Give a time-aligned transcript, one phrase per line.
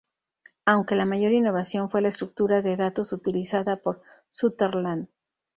[0.65, 5.07] Aunque la mayor innovación fue la estructura de datos utilizada por Sutherland.